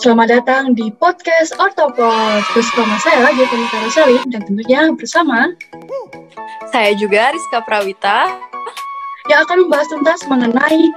[0.00, 2.40] Selamat datang di podcast Ortopod.
[2.56, 5.52] Bersama saya, Gavin Karasali, dan tentunya bersama
[6.72, 8.32] saya juga Rizka Prawita
[9.28, 10.88] yang akan membahas tuntas mengenai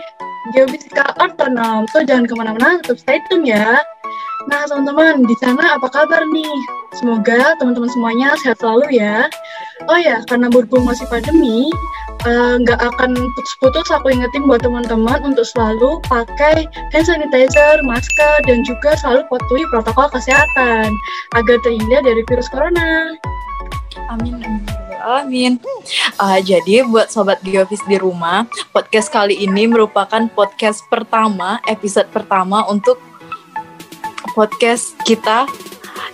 [0.55, 1.83] geofisika ortonom.
[1.91, 3.83] So jangan ke mana-mana, tetap stay tune ya.
[4.49, 6.55] Nah teman-teman, di sana apa kabar nih?
[6.99, 9.27] Semoga teman-teman semuanya sehat selalu ya.
[9.87, 11.71] Oh ya, karena berhubung masih pandemi,
[12.23, 18.35] Eh, nggak uh, akan putus-putus aku ingetin buat teman-teman untuk selalu pakai hand sanitizer, masker,
[18.47, 20.87] dan juga selalu patuhi protokol kesehatan
[21.35, 23.19] agar terhindar dari virus corona.
[24.07, 24.39] Amin.
[25.03, 25.59] Amin.
[26.15, 32.63] Uh, jadi buat sobat Geofis di rumah, podcast kali ini merupakan podcast pertama, episode pertama
[32.71, 33.03] untuk
[34.31, 35.45] podcast kita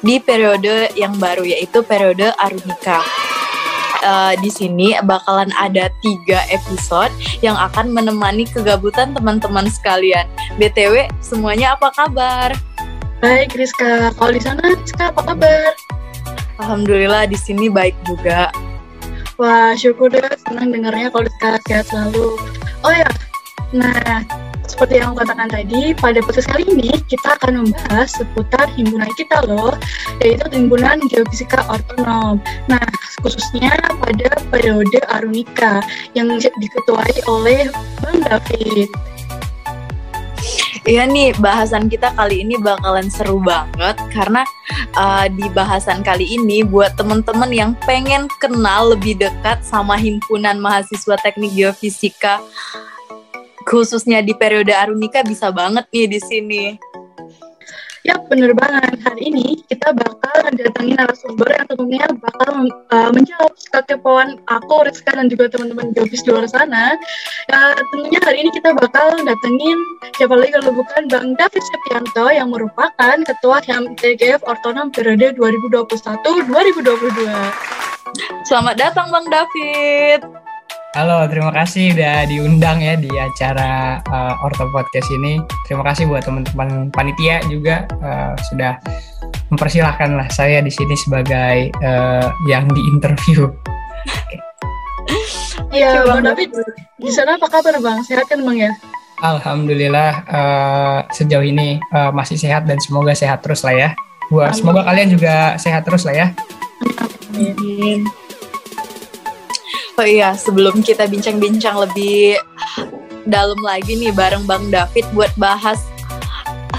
[0.02, 3.06] di periode yang baru yaitu periode Arunika
[4.04, 7.12] uh, di sini bakalan ada tiga episode
[7.44, 10.28] yang akan menemani kegabutan teman-teman sekalian.
[10.58, 12.56] BTW, semuanya apa kabar?
[13.20, 14.16] Baik, Rizka.
[14.16, 15.72] Kalau di sana, Rizka, apa kabar?
[16.60, 18.52] Alhamdulillah di sini baik juga.
[19.40, 20.24] Wah, syukur deh.
[20.48, 22.36] Senang dengarnya kalau Rizka sehat selalu.
[22.84, 23.08] Oh ya,
[23.76, 24.24] nah
[24.70, 29.42] seperti yang aku katakan tadi, pada podcast kali ini kita akan membahas seputar himpunan kita
[29.50, 29.74] loh,
[30.22, 32.38] yaitu himpunan geofisika ortonom.
[32.70, 32.86] Nah,
[33.26, 35.82] khususnya pada periode Arunika
[36.14, 37.66] yang diketuai oleh
[38.06, 38.94] Bang David.
[40.88, 44.42] Iya nih, bahasan kita kali ini bakalan seru banget karena
[44.96, 51.20] uh, di bahasan kali ini buat temen-temen yang pengen kenal lebih dekat sama himpunan mahasiswa
[51.22, 52.42] teknik geofisika
[53.68, 56.64] khususnya di periode Arunika bisa banget nih di sini.
[58.08, 58.96] Ya, bener banget.
[59.04, 65.28] Hari ini kita bakal datangin narasumber yang tentunya bakal uh, menjawab kekepoan aku, Rizka, dan
[65.28, 66.96] juga teman-teman Jobis di luar sana.
[67.52, 69.78] Uh, tentunya hari ini kita bakal datengin
[70.16, 77.30] siapa lagi kalau bukan Bang David Septianto yang merupakan Ketua HMTGF Ortonom periode 2021-2022.
[78.48, 80.49] Selamat datang Bang David.
[80.98, 85.38] Halo, terima kasih udah diundang ya di acara uh, Orto Podcast ini.
[85.70, 88.82] Terima kasih buat teman-teman panitia juga uh, sudah
[89.54, 93.54] mempersilahkan lah saya di sini sebagai uh, yang diinterview.
[95.70, 96.58] Iya, Bang David.
[96.98, 98.02] Di sana apa kabar Bang?
[98.02, 98.74] Sehat kan Bang ya?
[99.22, 103.90] Alhamdulillah uh, sejauh ini uh, masih sehat dan semoga sehat terus lah ya.
[104.34, 106.28] Buat semoga kalian juga sehat terus lah ya.
[107.38, 108.10] Amin.
[110.00, 112.40] Oh iya, sebelum kita bincang-bincang lebih
[113.28, 115.84] dalam lagi nih bareng Bang David buat bahas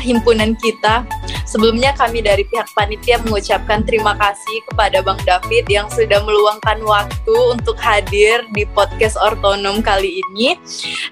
[0.00, 1.04] himpunan kita.
[1.44, 7.36] Sebelumnya kami dari pihak panitia mengucapkan terima kasih kepada Bang David yang sudah meluangkan waktu
[7.52, 10.56] untuk hadir di podcast Ortonom kali ini.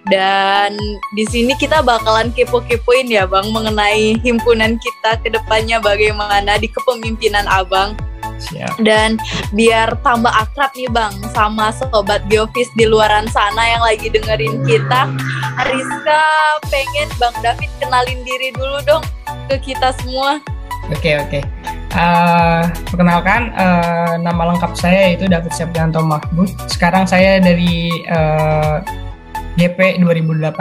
[0.08, 0.80] Dan
[1.12, 7.44] di sini kita bakalan kepo-kepoin ya Bang mengenai himpunan kita ke depannya bagaimana di kepemimpinan
[7.52, 8.07] Abang.
[8.38, 8.80] Siap.
[8.86, 9.18] Dan
[9.50, 15.10] biar tambah akrab nih Bang sama sobat Geofis di luaran sana yang lagi dengerin kita.
[15.66, 16.24] Rizka
[16.70, 19.04] pengen Bang David kenalin diri dulu dong
[19.50, 20.38] ke kita semua.
[20.88, 21.40] Oke oke.
[21.98, 22.62] Uh,
[22.92, 26.48] perkenalkan uh, nama lengkap saya itu David Septianto Mahmud.
[26.70, 28.80] Sekarang saya dari uh,
[29.58, 30.54] GP 2018.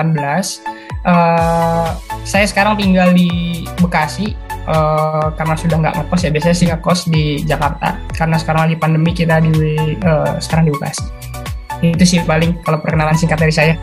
[1.08, 1.94] Uh,
[2.26, 7.24] saya sekarang tinggal di Bekasi uh, karena sudah nggak ngekos ya biasanya sih ngekos di
[7.48, 7.98] Jakarta.
[8.14, 9.52] Karena sekarang lagi pandemi kita di
[10.04, 11.06] uh, sekarang di Bekasi
[11.86, 13.74] itu sih paling kalau perkenalan singkat dari saya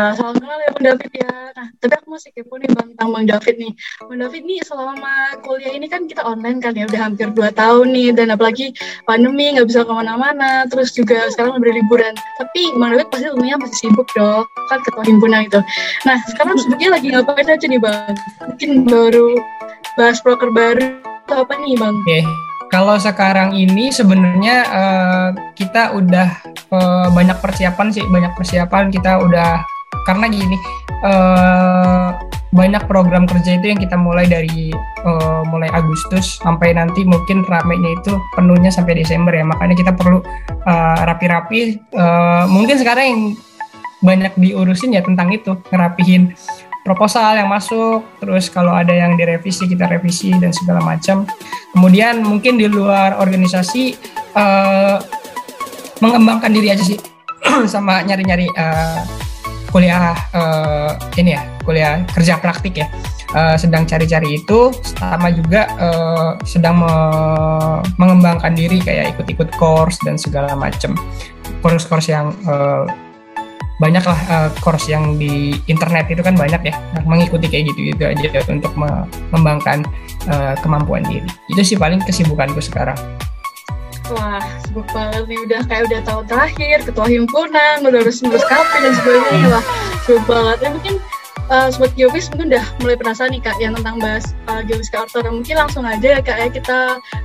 [0.00, 1.32] Wah, salam kenal ya Bang David ya.
[1.52, 3.72] Nah, tapi aku masih kepo nih Bang tentang Bang David nih.
[4.00, 5.12] Bang David nih selama
[5.44, 8.08] kuliah ini kan kita online kan ya, udah hampir 2 tahun nih.
[8.16, 8.72] Dan apalagi
[9.04, 10.64] pandemi, nggak bisa ke mana-mana.
[10.72, 12.16] Terus juga sekarang udah liburan.
[12.16, 14.48] Tapi Bang David pasti tentunya masih sibuk dong.
[14.72, 15.60] Kan ketua himpunan itu.
[16.08, 18.16] Nah, sekarang sibuknya lagi ngapain aja nih Bang?
[18.40, 19.36] Mungkin baru
[20.00, 20.96] bahas proker baru
[21.28, 22.00] atau apa nih Bang?
[22.00, 22.22] Oke, okay.
[22.72, 26.28] Kalau sekarang ini sebenarnya uh, kita udah
[26.72, 29.60] uh, banyak persiapan sih, banyak persiapan kita udah
[30.06, 30.56] karena gini
[31.04, 32.16] uh,
[32.50, 34.74] banyak program kerja itu yang kita mulai dari
[35.06, 40.18] uh, mulai Agustus sampai nanti mungkin ramenya itu penuhnya sampai Desember ya makanya kita perlu
[41.06, 43.22] rapi-rapi uh, uh, mungkin sekarang yang
[44.00, 46.32] banyak diurusin ya tentang itu ngerapihin
[46.80, 51.28] proposal yang masuk, terus kalau ada yang direvisi kita revisi dan segala macam.
[51.76, 53.94] Kemudian mungkin di luar organisasi
[54.34, 54.96] uh,
[56.00, 56.98] mengembangkan diri aja sih
[57.72, 58.48] sama nyari-nyari
[59.70, 62.86] kuliah uh, ini ya, kuliah kerja praktik ya.
[63.30, 66.92] Uh, sedang cari-cari itu sama juga uh, sedang me
[67.94, 70.98] mengembangkan diri kayak ikut-ikut course dan segala macam
[71.62, 72.90] course-course yang uh,
[73.78, 76.74] banyaklah uh, course yang di internet itu kan banyak ya.
[76.98, 79.86] Nah, mengikuti kayak gitu-gitu aja untuk mengembangkan
[80.26, 81.30] uh, kemampuan diri.
[81.48, 82.98] Itu sih paling kesibukanku sekarang
[84.10, 88.76] Wah, sibuk banget nih udah kayak udah tahun terakhir, ketua himpunan, udah harus ngurus kafe
[88.82, 89.46] dan sebagainya.
[89.54, 89.64] Wah,
[90.02, 90.56] sibuk banget.
[90.66, 90.94] Ya mungkin
[91.50, 95.20] uh, Sobat Geofis mungkin udah mulai penasaran nih Kak yang tentang bahas uh, Geofisika Orto.
[95.26, 96.78] Mungkin langsung aja ya Kak ya kita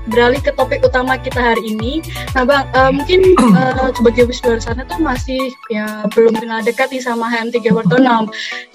[0.09, 2.01] beralih ke topik utama kita hari ini.
[2.33, 6.91] Nah Bang, uh, mungkin uh, Sobat Geofis luar sana tuh masih ya belum kenal dekat
[6.91, 8.03] nih sama HM3 Orto 6.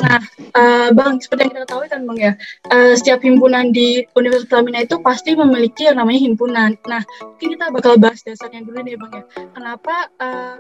[0.01, 0.19] Nah
[0.57, 2.33] uh, Bang, seperti yang kita tahu kan Bang ya,
[2.71, 6.79] uh, setiap himpunan di Universitas Pertamina itu pasti memiliki yang namanya himpunan.
[6.87, 9.25] Nah mungkin kita bakal bahas dasarnya dulu nih Bang ya.
[9.53, 10.57] Kenapa uh,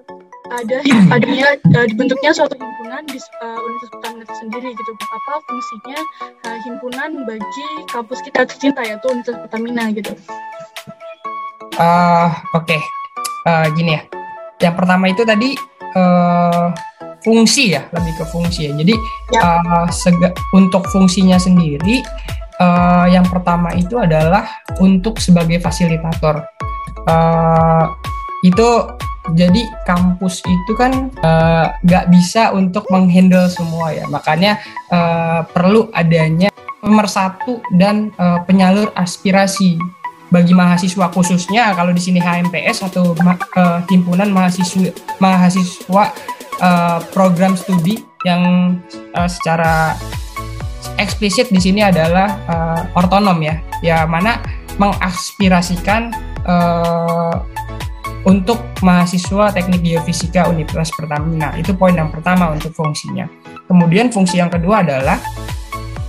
[0.50, 0.76] ada
[1.14, 5.99] adanya uh, dibentuknya suatu himpunan di uh, Universitas Pertamina sendiri gitu apa fungsinya
[6.47, 10.12] uh, himpunan bagi kampus kita tercinta yaitu Universitas Pertamina gitu.
[11.81, 12.81] Uh, Oke, okay.
[13.49, 14.02] uh, gini ya.
[14.61, 15.56] Yang pertama itu tadi
[15.97, 16.69] uh,
[17.25, 18.73] fungsi ya, lebih ke fungsi ya.
[18.76, 18.94] Jadi
[19.32, 19.41] ya.
[19.41, 22.05] Uh, sega, untuk fungsinya sendiri,
[22.61, 24.44] uh, yang pertama itu adalah
[24.82, 26.44] untuk sebagai fasilitator.
[27.08, 27.88] Uh,
[28.44, 28.69] itu
[29.37, 34.08] jadi kampus itu kan uh, nggak bisa untuk menghandle semua ya.
[34.08, 34.58] Makanya
[34.88, 36.49] uh, perlu adanya
[36.81, 39.76] pemersatu dan uh, penyalur aspirasi
[40.31, 46.05] bagi mahasiswa khususnya kalau di sini HMPS atau uh, himpunan mahasiswa mahasiswa
[46.62, 48.76] uh, program studi yang
[49.19, 49.99] uh, secara
[50.96, 53.61] eksplisit di sini adalah uh, ortonom ya.
[53.84, 54.40] Ya mana
[54.81, 56.14] mengaspirasikan
[56.49, 57.34] uh,
[58.28, 61.56] untuk mahasiswa teknik geofisika Universitas Pertamina.
[61.56, 63.25] Itu poin yang pertama untuk fungsinya.
[63.64, 65.17] Kemudian fungsi yang kedua adalah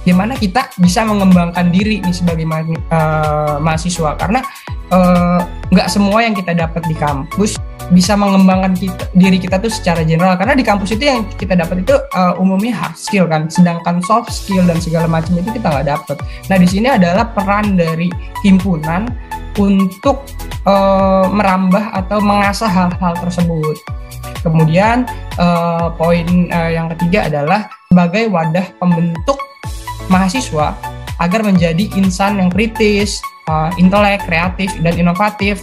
[0.02, 4.42] gimana kita bisa mengembangkan diri nih sebagai ma uh, mahasiswa karena
[4.90, 7.62] eh, nggak uh, semua yang kita dapat di kampus
[7.92, 11.84] bisa mengembangkan kita, diri kita tuh secara general karena di kampus itu yang kita dapat
[11.84, 15.88] itu uh, umumnya hard skill kan sedangkan soft skill dan segala macam itu kita nggak
[15.92, 16.18] dapat
[16.48, 18.08] nah di sini adalah peran dari
[18.48, 19.06] himpunan
[19.60, 20.24] untuk
[20.64, 23.76] uh, merambah atau mengasah hal-hal tersebut.
[24.42, 25.06] Kemudian
[25.38, 29.38] uh, poin uh, yang ketiga adalah sebagai wadah pembentuk
[30.10, 30.74] mahasiswa
[31.22, 35.62] agar menjadi insan yang kritis, uh, intelek, kreatif, dan inovatif.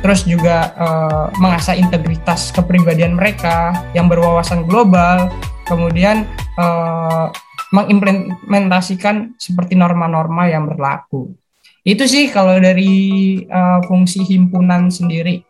[0.00, 5.28] Terus juga uh, mengasah integritas kepribadian mereka yang berwawasan global.
[5.64, 6.28] Kemudian
[6.60, 7.32] uh,
[7.70, 11.32] mengimplementasikan seperti norma-norma yang berlaku.
[11.80, 15.40] Itu sih kalau dari uh, fungsi himpunan sendiri.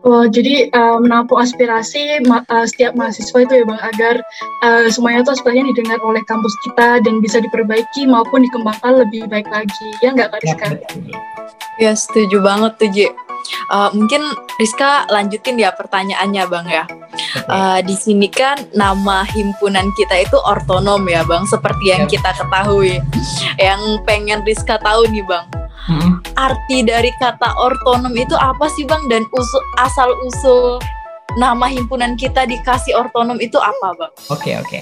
[0.00, 4.14] Oh, jadi uh, menampung aspirasi ma uh, setiap mahasiswa itu ya Bang, agar
[4.64, 9.44] uh, semuanya itu aspirasinya didengar oleh kampus kita dan bisa diperbaiki maupun dikembangkan lebih baik
[9.52, 9.88] lagi.
[10.00, 10.66] Ya nggak Kak Rizka?
[11.76, 13.06] Ya, setuju banget tuh, Ji.
[13.70, 14.22] Uh, mungkin
[14.58, 16.84] Rizka lanjutin ya pertanyaannya Bang ya.
[17.50, 23.02] Uh, di sini kan nama himpunan kita itu ortonom ya bang, seperti yang kita ketahui.
[23.58, 25.44] Yang pengen Rizka tahu nih bang,
[25.90, 26.22] hmm.
[26.38, 29.02] arti dari kata ortonom itu apa sih bang?
[29.10, 30.78] Dan usul, asal usul
[31.38, 34.12] nama himpunan kita dikasih ortonom itu apa bang?
[34.32, 34.80] Oke oke.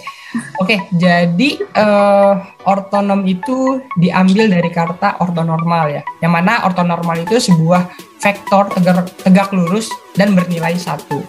[0.61, 2.37] Oke, jadi uh,
[2.69, 6.03] ortonom itu diambil dari kata ortonormal ya.
[6.21, 7.89] Yang mana ortonormal itu sebuah
[8.21, 9.89] vektor tegak, tegak lurus
[10.21, 11.25] dan bernilai satu.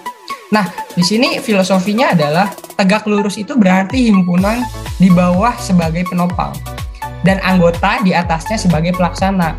[0.51, 0.67] Nah,
[0.98, 4.67] di sini filosofinya adalah tegak lurus itu berarti himpunan
[5.00, 6.51] di bawah sebagai penopang
[7.24, 9.55] dan anggota di atasnya sebagai pelaksana.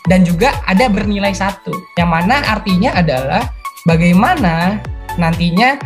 [0.00, 3.52] Dan juga ada bernilai satu, yang mana artinya adalah
[3.84, 4.80] bagaimana
[5.20, 5.76] nantinya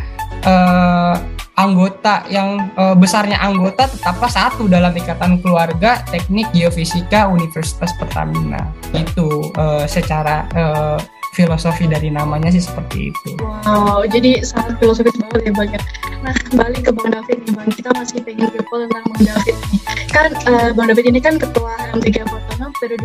[0.47, 1.15] eh,
[1.55, 8.71] anggota yang eh, besarnya anggota tetaplah satu dalam ikatan keluarga teknik geofisika Universitas Pertamina.
[8.95, 10.99] Itu eh, secara eh,
[11.35, 13.35] filosofi dari namanya sih seperti itu.
[13.43, 15.81] Wow, jadi sangat filosofis banget ya Bang ya.
[16.23, 19.81] Nah, balik ke Bang David nih Bang, kita masih pengen kepo tentang Bang David nih.
[20.15, 23.03] Kan uh, Bang David ini kan ketua HM3 Fortuna periode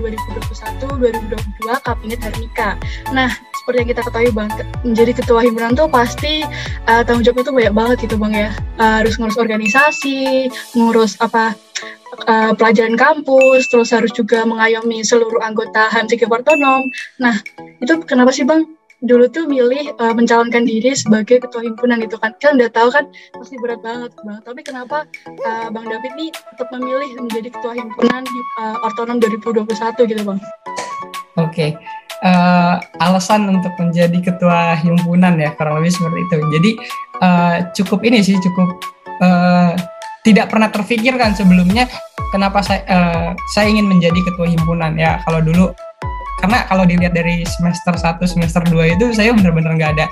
[0.93, 2.69] 2021-2022 Kabinet Hernika.
[3.11, 3.33] Nah,
[3.69, 4.49] seperti yang kita ketahui Bang,
[4.81, 6.41] menjadi ketua himpunan tuh pasti
[6.89, 8.49] uh, tanggung jawabnya tuh banyak banget gitu Bang ya.
[8.81, 11.53] Uh, harus ngurus organisasi, ngurus apa
[12.25, 16.81] uh, pelajaran kampus, terus harus juga mengayomi seluruh anggota HM3 Portonom.
[17.21, 17.37] Nah,
[17.77, 18.73] itu kenapa sih Bang
[19.05, 22.33] dulu tuh milih uh, mencalonkan diri sebagai ketua himpunan gitu kan?
[22.41, 23.05] Kan udah tahu kan
[23.37, 24.41] pasti berat banget Bang.
[24.49, 25.05] Tapi kenapa
[25.45, 28.25] uh, Bang David nih tetap memilih menjadi ketua himpunan
[28.65, 29.69] uh, Ortonom 2021
[30.09, 30.41] gitu Bang?
[31.37, 31.77] Oke.
[31.77, 32.08] Okay.
[32.19, 36.37] Uh, alasan untuk menjadi ketua himpunan ya kurang lebih seperti itu.
[36.51, 36.71] Jadi
[37.23, 38.75] uh, cukup ini sih cukup
[39.23, 39.71] uh,
[40.27, 41.87] tidak pernah terfikirkan sebelumnya
[42.35, 45.23] kenapa saya uh, saya ingin menjadi ketua himpunan ya.
[45.23, 45.71] Kalau dulu
[46.39, 50.05] karena kalau dilihat dari semester 1 semester 2 itu saya benar-benar nggak ada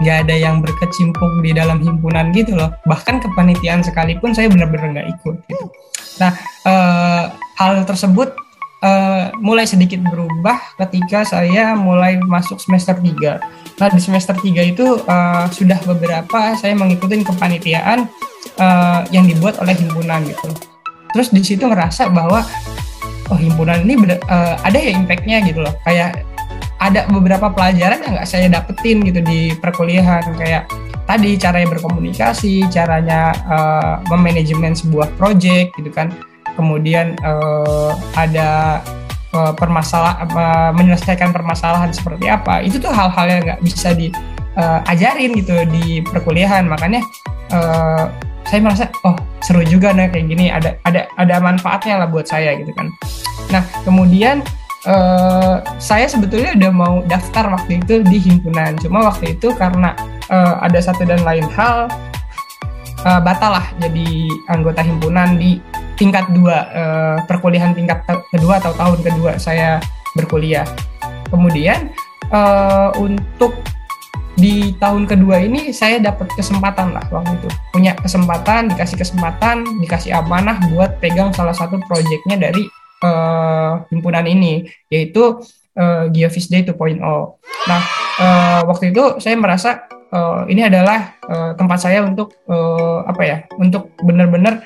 [0.00, 2.72] nggak ada yang berkecimpung di dalam himpunan gitu loh.
[2.84, 5.66] Bahkan kepanitiaan sekalipun saya benar-benar nggak ikut gitu.
[6.20, 6.32] Nah
[6.68, 7.22] uh,
[7.56, 8.32] hal tersebut
[8.86, 14.86] uh, mulai sedikit berubah ketika saya mulai masuk semester 3 nah di semester 3 itu
[15.04, 18.06] uh, sudah beberapa saya mengikuti kepanitiaan
[18.56, 20.48] uh, yang dibuat oleh himpunan gitu.
[21.12, 22.44] Terus di situ ngerasa bahwa
[23.28, 25.74] oh himpunan ini uh, ada ya impactnya gitu loh.
[25.84, 26.24] Kayak
[26.76, 30.24] ada beberapa pelajaran yang nggak saya dapetin gitu di perkuliahan.
[30.36, 30.68] Kayak
[31.06, 36.10] tadi caranya berkomunikasi caranya uh, memanajemen sebuah project gitu kan
[36.56, 38.80] kemudian uh, ada
[39.36, 42.64] uh, permasalahan uh, menyelesaikan permasalahan seperti apa.
[42.64, 46.64] Itu tuh hal-hal yang nggak bisa diajarin uh, gitu di perkuliahan.
[46.64, 47.04] Makanya
[47.52, 48.08] uh,
[48.46, 50.46] saya merasa oh seru juga nih kayak gini.
[50.48, 52.88] Ada ada ada manfaatnya lah buat saya gitu kan.
[53.52, 54.40] Nah kemudian
[54.88, 58.74] uh, saya sebetulnya udah mau daftar waktu itu di himpunan.
[58.80, 59.92] Cuma waktu itu karena
[60.32, 61.90] uh, ada satu dan lain hal
[63.06, 64.08] uh, batal lah jadi
[64.50, 65.62] anggota himpunan di
[65.94, 68.02] tingkat dua uh, perkuliahan tingkat
[68.34, 69.78] kedua atau tahun kedua saya
[70.18, 70.66] berkuliah.
[71.30, 71.94] Kemudian
[72.34, 73.56] uh, untuk
[74.36, 77.48] di tahun kedua ini saya dapat kesempatan lah waktu itu.
[77.72, 82.68] Punya kesempatan dikasih kesempatan dikasih amanah buat pegang salah satu proyeknya dari
[83.00, 85.40] uh, himpunan ini yaitu
[85.76, 87.00] uh, Geofish Day 2.0
[87.66, 87.82] nah
[88.20, 93.38] uh, waktu itu saya merasa uh, ini adalah uh, tempat saya untuk uh, apa ya
[93.58, 94.62] untuk benar-benar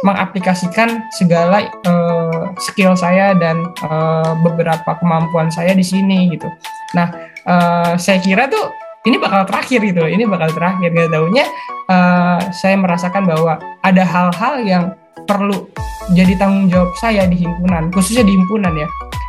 [0.00, 6.48] mengaplikasikan segala uh, skill saya dan uh, beberapa kemampuan saya di sini gitu.
[6.96, 7.12] Nah,
[7.44, 8.72] uh, saya kira tuh
[9.08, 10.04] ini bakal terakhir gitu.
[10.04, 10.92] Ini bakal terakhir.
[10.92, 11.44] Gak taunya
[11.88, 14.84] uh, saya merasakan bahwa ada hal-hal yang
[15.28, 15.68] perlu
[16.16, 18.88] jadi tanggung jawab saya di himpunan khususnya di himpunan ya.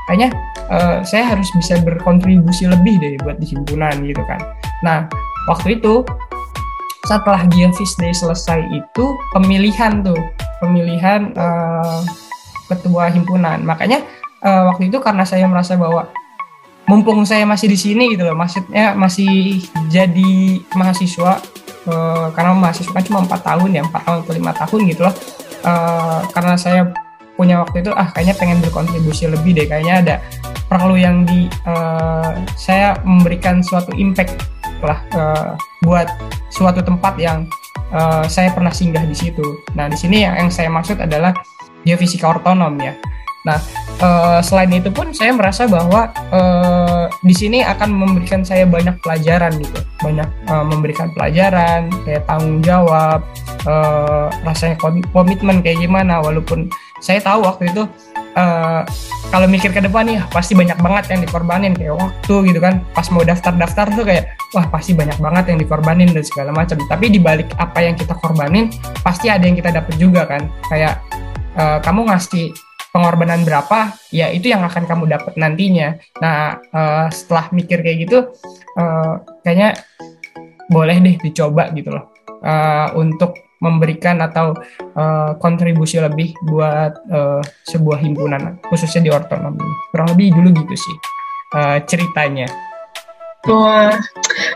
[0.10, 0.30] Kayaknya
[0.72, 4.40] uh, saya harus bisa berkontribusi lebih deh buat di himpunan gitu kan.
[4.84, 5.08] Nah
[5.50, 6.06] waktu itu
[7.06, 10.18] setelah Geofish Day selesai itu pemilihan tuh
[10.62, 12.06] pemilihan uh,
[12.70, 13.66] ketua himpunan.
[13.66, 14.06] Makanya
[14.46, 16.08] uh, waktu itu karena saya merasa bahwa
[16.86, 21.40] mumpung saya masih di sini gitu loh maksudnya masih jadi mahasiswa
[21.88, 25.16] uh, karena mahasiswa kan cuma empat tahun ya empat tahun atau lima tahun gitu loh.
[25.62, 26.90] Uh, karena saya
[27.38, 30.16] punya waktu itu ah kayaknya pengen berkontribusi lebih deh kayaknya ada
[30.70, 34.42] perlu yang di uh, saya memberikan suatu impact
[34.84, 35.54] lah uh,
[35.86, 36.10] buat
[36.52, 37.48] suatu tempat yang
[37.94, 39.62] uh, saya pernah singgah di situ.
[39.78, 41.34] Nah di sini yang, yang saya maksud adalah
[41.88, 42.94] geofisika ortonom ya.
[43.42, 43.58] Nah,
[44.06, 49.58] uh, selain itu pun saya merasa bahwa uh, di sini akan memberikan saya banyak pelajaran
[49.58, 53.26] gitu, banyak uh, memberikan pelajaran, kayak tanggung jawab,
[54.46, 54.78] rasanya
[55.10, 56.22] komitmen kayak gimana.
[56.22, 56.70] Walaupun
[57.02, 57.90] saya tahu waktu itu
[58.36, 58.82] uh,
[59.32, 62.84] kalau mikir ke depan nih pasti banyak banget yang dikorbanin kayak waktu gitu kan.
[62.92, 64.24] Pas mau daftar-daftar tuh kayak
[64.54, 66.78] wah pasti banyak banget yang dikorbanin dan segala macam.
[66.80, 68.72] Tapi dibalik apa yang kita korbanin
[69.02, 70.46] pasti ada yang kita dapat juga kan.
[70.68, 71.00] Kayak
[71.56, 72.52] uh, kamu ngasih
[72.92, 75.96] pengorbanan berapa, ya itu yang akan kamu dapat nantinya.
[76.20, 78.36] Nah, uh, setelah mikir kayak gitu,
[78.76, 79.80] uh, kayaknya
[80.72, 82.16] boleh deh dicoba gitu loh
[82.48, 84.58] uh, untuk memberikan atau
[84.98, 89.64] uh, kontribusi lebih buat uh, sebuah himpunan khususnya di ortonomi.
[89.94, 90.96] Kurang lebih dulu gitu sih
[91.56, 92.50] uh, ceritanya.
[93.50, 93.98] Wah,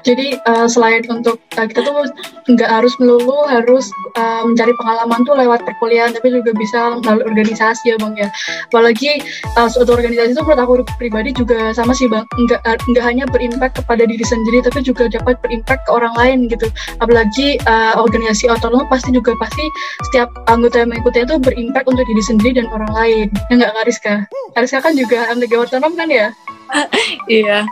[0.04, 2.06] jadi uh, selain untuk uh, kita tuh
[2.46, 7.94] nggak harus melulu harus uh, mencari pengalaman tuh lewat perkuliahan, tapi juga bisa melalui organisasi
[7.94, 8.30] ya bang ya.
[8.72, 9.22] Apalagi
[9.58, 13.82] uh, suatu organisasi itu menurut aku pribadi juga sama sih bang, nggak nggak hanya berimpact
[13.84, 16.70] kepada diri sendiri, tapi juga dapat berimpact ke orang lain gitu.
[17.02, 19.66] Apalagi uh, organisasi otonom pasti juga pasti
[20.10, 23.28] setiap anggota yang mengikutinya tuh berimpact untuk diri sendiri dan orang lain.
[23.50, 24.16] Ya nggak Kariska?
[24.56, 26.30] Kariska kan juga anggota otonom kan ya?
[27.30, 27.66] iya,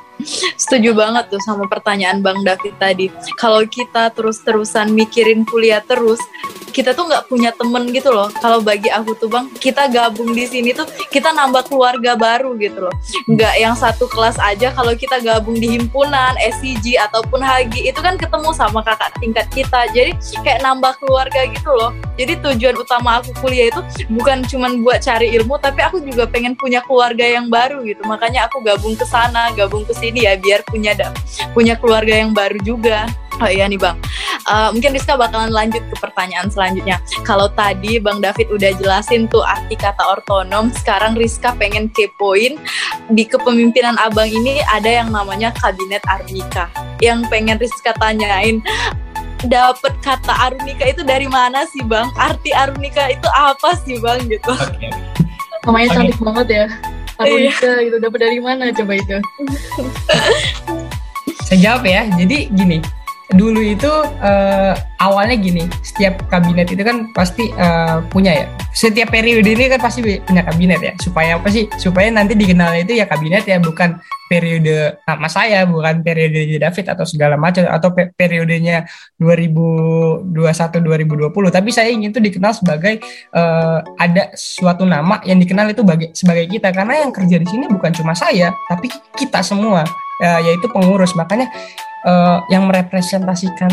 [0.58, 3.08] setuju banget tuh sama pertanyaan Bang David tadi.
[3.40, 6.20] Kalau kita terus-terusan mikirin kuliah terus,
[6.74, 8.34] kita tuh nggak punya temen gitu loh.
[8.42, 12.90] Kalau bagi aku tuh bang, kita gabung di sini tuh kita nambah keluarga baru gitu
[12.90, 12.96] loh.
[13.30, 14.74] Nggak yang satu kelas aja.
[14.74, 19.86] Kalau kita gabung di himpunan, SCG ataupun HG itu kan ketemu sama kakak tingkat kita.
[19.94, 21.94] Jadi kayak nambah keluarga gitu loh.
[22.18, 26.58] Jadi tujuan utama aku kuliah itu bukan cuma buat cari ilmu, tapi aku juga pengen
[26.58, 28.02] punya keluarga yang baru gitu.
[28.10, 30.98] Makanya aku gabung ke sana, gabung ke sini ya biar punya
[31.54, 33.06] punya keluarga yang baru juga.
[33.42, 33.98] Oh iya nih Bang,
[34.46, 37.02] uh, mungkin Rizka bakalan lanjut ke pertanyaan selanjutnya.
[37.26, 42.62] Kalau tadi Bang David udah jelasin tuh arti kata ortonom, sekarang Rizka pengen kepoin
[43.10, 46.70] di kepemimpinan Abang ini ada yang namanya Kabinet Arnika.
[47.02, 48.62] Yang pengen Rizka tanyain,
[49.50, 52.14] dapat kata Arunika itu dari mana sih Bang?
[52.14, 54.54] Arti Arunika itu apa sih Bang gitu?
[54.54, 54.94] Okay.
[55.66, 55.96] Namanya okay.
[55.98, 56.66] cantik banget ya.
[57.18, 57.86] Arunika iya.
[57.90, 59.18] gitu, dapat dari mana coba itu?
[61.54, 62.10] Saya jawab ya.
[62.18, 62.82] Jadi gini,
[63.34, 63.90] dulu itu
[64.22, 68.46] uh, awalnya gini, setiap kabinet itu kan pasti uh, punya ya.
[68.74, 70.94] Setiap periode ini kan pasti punya kabinet ya.
[71.02, 71.70] Supaya apa sih?
[71.78, 77.06] Supaya nanti dikenal itu ya kabinet ya, bukan periode nama saya, bukan periode David atau
[77.06, 78.86] segala macam atau pe periodenya
[79.22, 81.30] 2021 2020.
[81.54, 83.02] Tapi saya ingin itu dikenal sebagai
[83.34, 87.66] uh, ada suatu nama yang dikenal itu sebagai sebagai kita karena yang kerja di sini
[87.70, 89.86] bukan cuma saya, tapi kita semua
[90.24, 91.14] uh, yaitu pengurus.
[91.14, 91.50] Makanya
[92.08, 93.72] uh, yang merepresentasikan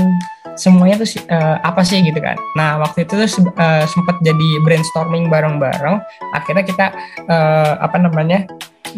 [0.59, 2.37] semuanya tuh uh, apa sih gitu kan.
[2.59, 6.03] Nah, waktu itu tuh uh, sempat jadi brainstorming bareng-bareng.
[6.35, 6.87] Akhirnya kita
[7.31, 8.47] uh, apa namanya?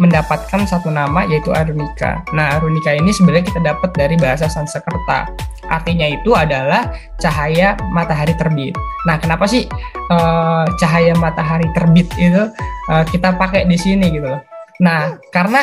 [0.01, 2.25] mendapatkan satu nama yaitu Arunika.
[2.33, 5.29] Nah, Arunika ini sebenarnya kita dapat dari bahasa Sanskerta.
[5.69, 8.73] Artinya itu adalah cahaya matahari terbit.
[9.05, 9.69] Nah, kenapa sih
[10.09, 12.49] uh, cahaya matahari terbit itu
[12.89, 14.41] uh, kita pakai di sini gitu loh?
[14.81, 15.63] Nah, karena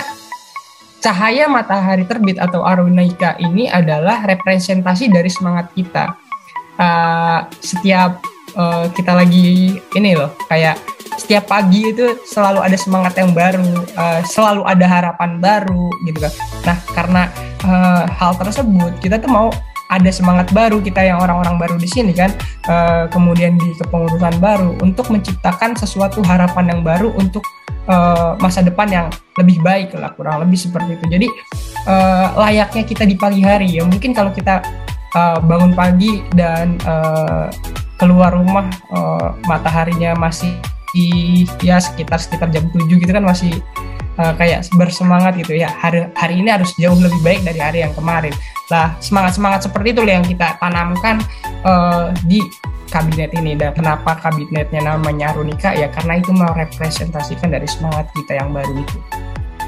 [1.00, 6.16] cahaya matahari terbit atau arunika ini adalah representasi dari semangat kita.
[6.80, 8.24] Uh, setiap
[8.56, 10.80] uh, kita lagi ini loh, kayak
[11.20, 16.34] setiap pagi itu selalu ada semangat yang baru, uh, selalu ada harapan baru gitu kan.
[16.64, 17.22] Nah, karena
[17.68, 19.52] uh, hal tersebut kita tuh mau
[19.90, 22.30] ada semangat baru kita yang orang-orang baru di sini kan?
[22.70, 27.42] Uh, kemudian di kepengurusan baru untuk menciptakan sesuatu harapan yang baru untuk
[27.90, 29.08] uh, masa depan yang
[29.42, 31.06] lebih baik lah kurang lebih seperti itu.
[31.10, 31.28] Jadi
[31.90, 33.84] uh, layaknya kita di pagi hari ya.
[33.84, 34.62] Mungkin kalau kita
[35.18, 37.50] uh, bangun pagi dan uh,
[37.98, 40.54] keluar rumah uh, mataharinya masih
[41.62, 43.62] ya sekitar sekitar jam 7 gitu kan masih
[44.20, 47.96] uh, kayak bersemangat gitu ya hari hari ini harus jauh lebih baik dari hari yang
[47.96, 48.36] kemarin
[48.70, 51.24] lah semangat semangat seperti itu yang kita tanamkan
[51.64, 52.44] uh, di
[52.92, 58.52] kabinet ini dan kenapa kabinetnya namanya Arunika ya karena itu merepresentasikan dari semangat kita yang
[58.52, 58.98] baru itu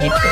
[0.01, 0.31] itu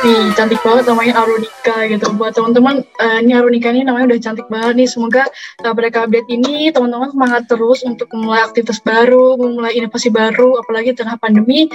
[0.00, 2.08] Nih, cantik banget namanya Arunika gitu.
[2.16, 4.88] Buat teman-teman, uh, ini Arunika ini namanya udah cantik banget nih.
[4.88, 5.28] Semoga
[5.60, 10.96] uh, pada update ini teman-teman semangat terus untuk memulai aktivitas baru, memulai inovasi baru, apalagi
[10.96, 11.68] tengah pandemi.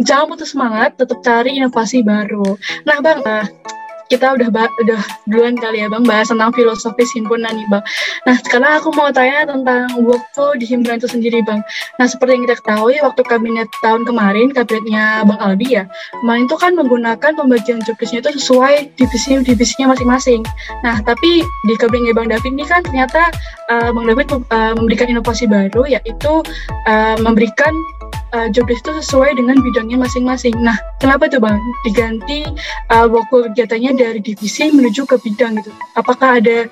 [0.00, 2.56] Jangan putus semangat, tetap cari inovasi baru.
[2.88, 3.44] Nah, Bang, uh,
[4.10, 4.50] kita udah
[4.82, 7.82] udah duluan kali ya bang bahas tentang filosofi himpunan nih bang.
[8.26, 11.62] Nah sekarang aku mau tanya tentang workflow di himpunan itu sendiri bang.
[12.02, 15.84] Nah seperti yang kita ketahui waktu kabinet tahun kemarin kabinetnya bang Aldi ya
[16.20, 20.42] kemarin itu kan menggunakan pembagian jobdesknya itu sesuai divisi divisinya masing-masing.
[20.82, 23.30] Nah tapi di kabinetnya bang David ini kan ternyata
[23.70, 26.42] uh, bang David uh, memberikan inovasi baru yaitu
[26.90, 27.70] uh, memberikan
[28.34, 30.54] uh, job desk itu sesuai dengan bidangnya masing-masing.
[30.60, 32.46] Nah, kenapa tuh bang diganti
[32.92, 35.72] uh, waktu kegiatannya dari divisi menuju ke bidang gitu?
[35.94, 36.66] Apakah ada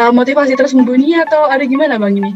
[0.00, 2.32] uh, motivasi tersembunyi atau ada gimana bang ini?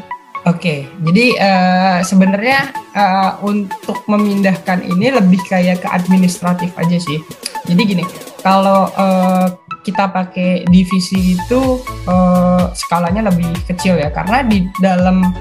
[0.47, 7.19] Oke, okay, jadi uh, sebenarnya uh, untuk memindahkan ini lebih kayak ke administratif aja sih.
[7.67, 8.05] Jadi gini,
[8.47, 9.51] kalau uh,
[9.83, 15.35] kita pakai divisi itu uh, skalanya lebih kecil ya, karena di dalam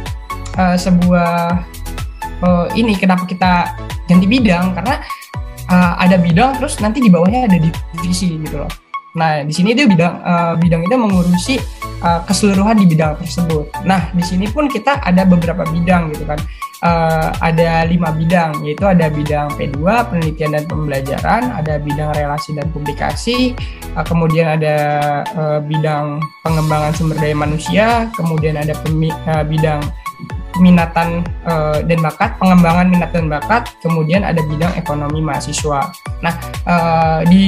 [0.58, 1.62] uh, sebuah
[2.44, 3.78] uh, ini kenapa kita
[4.10, 5.00] ganti bidang karena
[5.70, 8.72] uh, ada bidang terus nanti di bawahnya ada divisi gitu loh.
[9.16, 11.56] Nah di sini dia bidang uh, bidang itu mengurusi
[12.04, 13.72] uh, keseluruhan di bidang tersebut.
[13.88, 16.40] Nah di sini pun kita ada beberapa bidang gitu kan.
[16.84, 19.80] Uh, ada lima bidang yaitu ada bidang P2
[20.12, 23.56] penelitian dan pembelajaran, ada bidang relasi dan publikasi,
[23.96, 24.78] uh, kemudian ada
[25.34, 29.82] uh, bidang pengembangan sumber daya manusia, kemudian ada uh, bidang
[30.60, 35.92] minatan uh, dan bakat, pengembangan minat dan bakat, kemudian ada bidang ekonomi mahasiswa.
[36.24, 36.34] Nah,
[36.68, 37.48] uh, di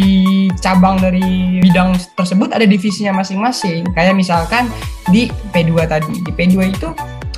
[0.60, 3.88] cabang dari bidang tersebut ada divisinya masing-masing.
[3.96, 4.68] Kayak misalkan
[5.12, 6.90] di P2 tadi, di P2 itu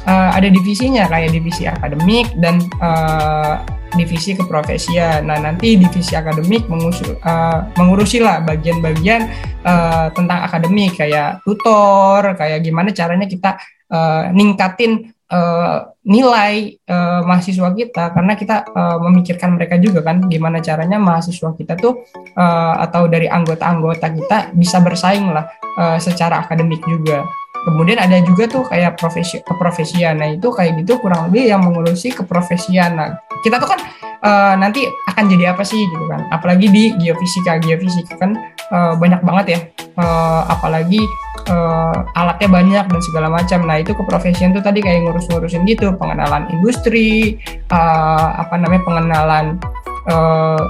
[0.10, 3.62] uh, ada divisinya kayak divisi akademik dan uh,
[3.98, 5.26] divisi keprofesian.
[5.26, 9.30] Nah, nanti divisi akademik mengusul, uh, mengurusi lah bagian-bagian
[9.66, 13.58] uh, tentang akademik kayak tutor, kayak gimana caranya kita
[13.90, 20.60] uh, ningkatin uh, nilai uh, mahasiswa kita karena kita uh, memikirkan mereka juga kan gimana
[20.60, 25.46] caranya mahasiswa kita tuh uh, atau dari anggota-anggota kita bisa bersaing lah
[25.78, 27.26] uh, secara akademik juga.
[27.60, 30.24] Kemudian ada juga tuh kayak profesi keprofesian.
[30.24, 32.96] Nah, itu kayak gitu kurang lebih yang mengurusi keprofesian.
[32.96, 33.80] Nah, kita tuh kan
[34.24, 36.24] uh, nanti akan jadi apa sih gitu kan.
[36.32, 37.60] Apalagi di geofisika.
[37.60, 38.32] Geofisika kan
[38.74, 39.60] uh, banyak banget ya.
[40.00, 41.04] Uh, apalagi
[41.52, 43.68] uh, alatnya banyak dan segala macam.
[43.68, 47.36] Nah, itu keprofesian tuh tadi kayak ngurus-ngurusin gitu, pengenalan industri,
[47.70, 49.46] uh, apa namanya pengenalan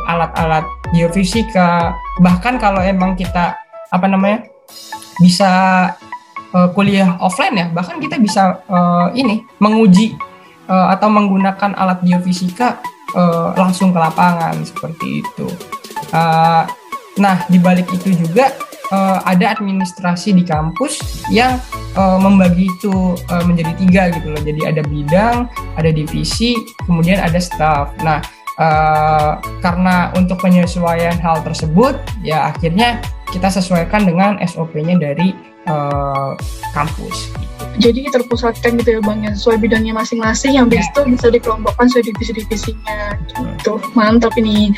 [0.10, 1.96] alat-alat uh, geofisika.
[2.20, 3.56] Bahkan kalau emang kita
[3.90, 4.44] apa namanya
[5.20, 5.52] bisa
[6.54, 10.16] uh, kuliah offline ya bahkan kita bisa uh, ini menguji
[10.70, 12.80] uh, atau menggunakan alat geofisika
[13.14, 15.48] uh, langsung ke lapangan seperti itu
[16.14, 16.64] uh,
[17.19, 18.55] nah di balik itu juga
[18.93, 21.58] uh, ada administrasi di kampus yang
[21.95, 24.41] uh, membagi itu uh, menjadi tiga gitu loh.
[24.41, 25.36] Jadi ada bidang,
[25.77, 27.93] ada divisi, kemudian ada staff.
[28.01, 28.21] Nah,
[28.60, 35.38] uh, karena untuk penyesuaian hal tersebut, ya akhirnya kita sesuaikan dengan SOP-nya dari
[35.69, 36.34] uh,
[36.73, 37.29] kampus.
[37.77, 40.58] Jadi terpusatkan gitu ya bang, ya sesuai bidangnya masing-masing.
[40.58, 42.99] Yang bis itu bisa dikelompokkan sesuai divisi-divisinya.
[43.38, 44.73] Gitu, mantap ini.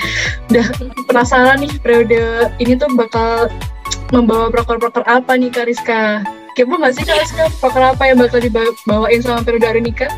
[0.51, 0.67] Udah
[1.07, 3.47] penasaran nih periode ini tuh bakal
[4.11, 6.21] membawa broker-broker apa nih Kak Rizka?
[6.59, 7.45] Kepo nggak sih Kak Rizka?
[7.63, 10.11] Broker apa yang bakal dibawain sama periode hari ini Kak?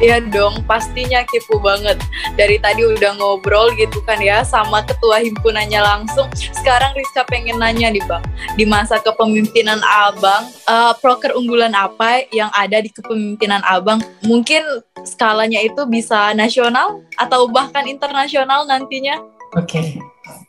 [0.00, 2.00] Iya dong, pastinya kepo banget.
[2.32, 6.24] Dari tadi udah ngobrol gitu kan ya sama ketua himpunannya langsung.
[6.56, 8.24] Sekarang Rizka pengen nanya nih Bang,
[8.56, 14.00] di masa kepemimpinan Abang, uh, proker unggulan apa yang ada di kepemimpinan Abang?
[14.24, 14.64] Mungkin
[15.04, 19.20] skalanya itu bisa nasional atau bahkan internasional nantinya?
[19.52, 19.86] Oke, okay.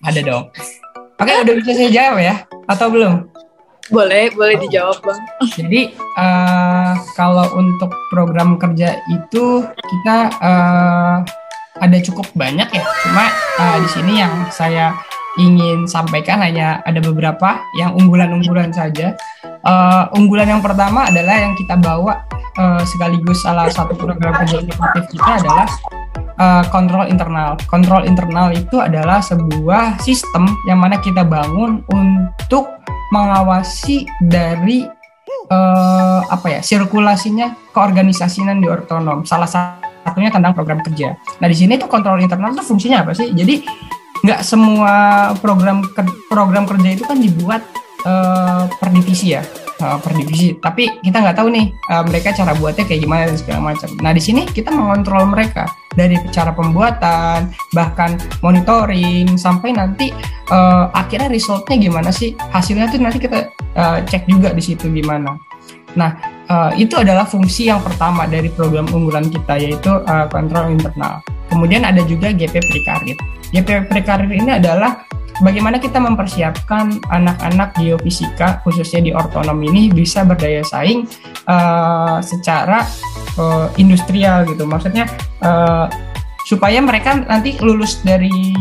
[0.07, 0.47] ada dong.
[1.19, 2.35] Oke, okay, udah bisa saya jawab ya?
[2.71, 3.27] Atau belum?
[3.89, 4.61] Boleh, boleh oh.
[4.61, 5.21] dijawab bang.
[5.57, 5.81] Jadi
[6.19, 11.17] uh, kalau untuk program kerja itu kita uh,
[11.81, 12.83] ada cukup banyak ya.
[13.01, 13.25] Cuma
[13.57, 14.93] uh, di sini yang saya
[15.39, 19.15] ingin sampaikan hanya ada beberapa yang unggulan-unggulan saja.
[19.65, 22.25] Uh, unggulan yang pertama adalah yang kita bawa
[22.57, 25.67] uh, sekaligus salah satu program kerja inovatif kita adalah
[26.41, 27.55] uh, kontrol internal.
[27.69, 32.80] Kontrol internal itu adalah sebuah sistem yang mana kita bangun untuk
[33.11, 34.87] mengawasi dari
[35.51, 39.27] uh, apa ya sirkulasinya keorganisasian di otonom.
[39.27, 41.19] Salah satunya tentang program kerja.
[41.43, 43.35] Nah di sini tuh kontrol internal itu fungsinya apa sih?
[43.35, 43.67] Jadi
[44.21, 44.93] nggak semua
[45.41, 45.83] program
[46.29, 47.61] program kerja itu kan dibuat
[48.05, 49.43] uh, per divisi ya
[49.83, 50.55] uh, per divisi.
[50.55, 53.89] Tapi kita nggak tahu nih uh, mereka cara buatnya kayak gimana dan segala macam.
[53.99, 60.15] Nah di sini kita mengontrol mereka dari cara pembuatan, bahkan monitoring sampai nanti
[60.51, 62.35] uh, akhirnya resultnya gimana sih?
[62.51, 65.35] Hasilnya tuh nanti kita uh, cek juga di situ gimana.
[65.99, 66.15] Nah
[66.47, 71.19] uh, itu adalah fungsi yang pertama dari program unggulan kita yaitu uh, kontrol internal.
[71.51, 73.17] Kemudian ada juga GP Prekarir.
[73.51, 75.03] GP Prekarir ini adalah
[75.39, 81.07] bagaimana kita mempersiapkan anak-anak geofisika khususnya di ortonom ini bisa berdaya saing
[81.47, 82.83] uh, secara
[83.39, 85.07] uh, industrial gitu maksudnya
[85.39, 85.87] uh,
[86.43, 88.51] supaya mereka nanti lulus dari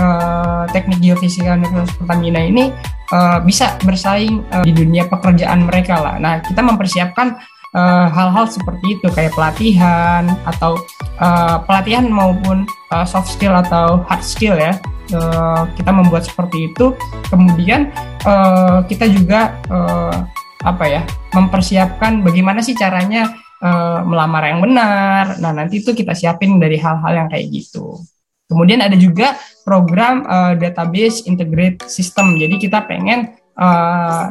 [0.00, 2.72] uh, teknik geofisika Universitas Pertamina ini
[3.12, 6.16] uh, bisa bersaing uh, di dunia pekerjaan mereka lah.
[6.16, 7.36] Nah kita mempersiapkan
[7.74, 10.78] hal-hal uh, seperti itu kayak pelatihan atau
[11.18, 14.78] uh, pelatihan maupun uh, soft skill atau hard skill ya
[15.12, 16.96] uh, kita membuat seperti itu.
[17.28, 17.92] Kemudian
[18.24, 20.24] uh, kita juga uh,
[20.64, 21.02] apa ya
[21.36, 23.28] mempersiapkan bagaimana sih caranya
[23.60, 25.36] uh, melamar yang benar.
[25.42, 28.00] Nah nanti itu kita siapin dari hal-hal yang kayak gitu.
[28.48, 32.36] Kemudian ada juga program uh, database integrate system.
[32.36, 33.32] Jadi kita pengen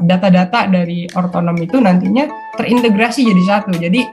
[0.03, 2.27] data-data uh, dari ortonom itu nantinya
[2.59, 3.71] terintegrasi jadi satu.
[3.71, 4.03] Jadi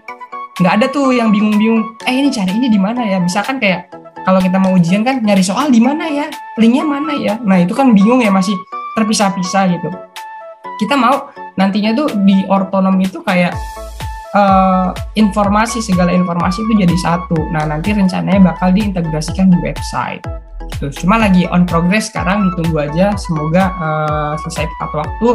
[0.61, 3.18] nggak ada tuh yang bingung-bingung eh ini cari ini di mana ya?
[3.18, 3.90] Misalkan kayak
[4.24, 6.26] kalau kita mau ujian kan nyari soal di mana ya,
[6.61, 7.35] linknya mana ya.
[7.40, 8.54] Nah itu kan bingung ya masih
[8.96, 9.88] terpisah-pisah gitu.
[10.80, 13.52] Kita mau nantinya tuh di ortonom itu kayak
[14.33, 17.38] uh, informasi segala informasi itu jadi satu.
[17.52, 20.24] Nah nanti rencananya bakal diintegrasikan di website.
[20.76, 21.04] Gitu.
[21.04, 23.12] Cuma lagi on progress sekarang ditunggu aja.
[23.18, 25.28] Semoga uh, selesai tepat waktu.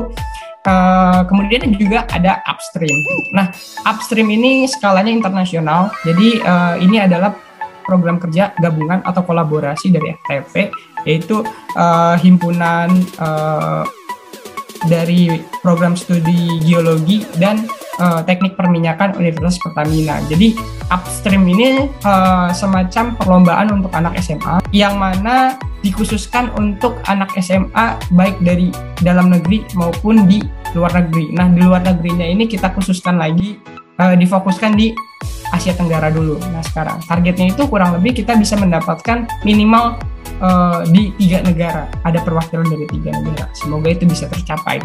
[0.65, 2.97] Uh, kemudian juga ada upstream.
[3.37, 3.53] Nah,
[3.85, 5.93] upstream ini skalanya internasional.
[6.01, 7.37] Jadi uh, ini adalah
[7.85, 10.73] program kerja gabungan atau kolaborasi dari FTP
[11.05, 11.45] yaitu
[11.77, 12.89] uh, himpunan
[13.21, 13.85] uh,
[14.89, 17.65] dari program studi geologi dan
[17.99, 20.21] uh, teknik perminyakan Universitas Pertamina.
[20.29, 20.53] Jadi
[20.93, 28.37] upstream ini uh, semacam perlombaan untuk anak SMA yang mana dikhususkan untuk anak SMA baik
[28.41, 30.41] dari dalam negeri maupun di
[30.73, 31.33] luar negeri.
[31.33, 33.57] Nah di luar negerinya ini kita khususkan lagi
[34.01, 34.91] uh, difokuskan di
[35.53, 36.39] Asia Tenggara dulu.
[36.49, 39.99] Nah sekarang targetnya itu kurang lebih kita bisa mendapatkan minimal
[40.41, 41.91] uh, di tiga negara.
[42.07, 43.45] Ada perwakilan dari tiga negara.
[43.53, 44.81] Semoga itu bisa tercapai.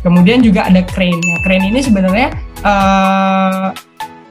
[0.00, 1.18] Kemudian juga ada Crane.
[1.18, 2.28] Nah, Crane ini sebenarnya
[2.62, 3.74] uh,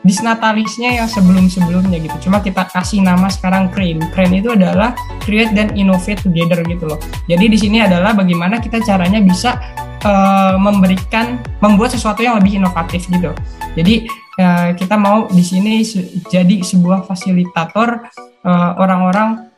[0.08, 2.32] disnatalisnya yang sebelum-sebelumnya gitu.
[2.32, 4.00] Cuma kita kasih nama sekarang Crane.
[4.16, 4.96] Crane itu adalah
[5.28, 7.00] create dan innovate together gitu loh.
[7.28, 9.60] Jadi di sini adalah bagaimana kita caranya bisa
[10.08, 13.36] uh, memberikan membuat sesuatu yang lebih inovatif gitu.
[13.76, 15.82] Jadi uh, kita mau di sini
[16.30, 18.08] jadi sebuah fasilitator
[18.46, 19.50] uh, orang-orang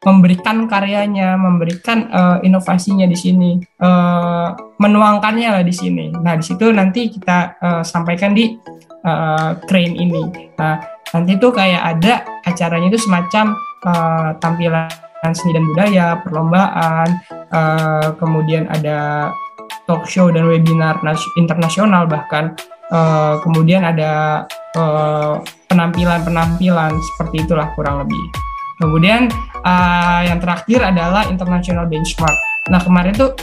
[0.00, 6.08] memberikan karyanya, memberikan uh, inovasinya di sini, uh, menuangkannya lah di sini.
[6.08, 8.48] Nah di situ nanti kita sampaikan di
[9.04, 10.24] uh, train ini.
[10.56, 10.80] Nah
[11.12, 13.52] nanti itu kayak ada acaranya itu semacam
[14.40, 14.88] tampilan
[15.36, 17.20] seni dan budaya, perlombaan,
[17.52, 19.28] uh, kemudian ada
[19.84, 20.96] talk show dan webinar
[21.36, 22.56] internasional bahkan
[22.92, 24.44] uh, kemudian ada
[25.66, 28.22] penampilan-penampilan uh, seperti itulah kurang lebih.
[28.80, 29.28] Kemudian
[29.66, 32.36] uh, yang terakhir adalah international benchmark.
[32.70, 33.34] Nah kemarin tuh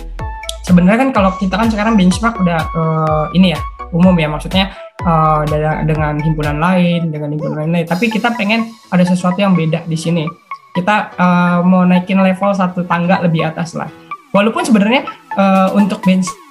[0.67, 3.59] sebenarnya kan kalau kita kan sekarang benchmark udah uh, ini ya
[3.95, 4.75] umum ya maksudnya
[5.07, 5.47] uh,
[5.87, 10.27] dengan himpunan lain dengan himpunan lain tapi kita pengen ada sesuatu yang beda di sini
[10.75, 13.87] kita uh, mau naikin level satu tangga lebih atas lah
[14.35, 15.07] walaupun sebenarnya
[15.39, 16.46] uh, untuk benchmark